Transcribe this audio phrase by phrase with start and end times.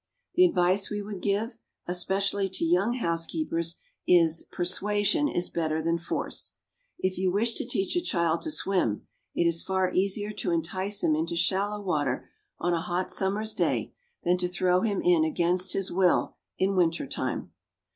[0.33, 1.53] The advice we would give,
[1.85, 3.75] especially to young housekeepers,
[4.07, 6.55] is, "Persuasion is better than force."
[6.97, 11.03] If you wish to teach a child to swim, it is far easier to entice
[11.03, 12.27] him into shallow water
[12.57, 13.93] on a hot summer's day
[14.23, 17.51] than to throw him in against his will in winter time.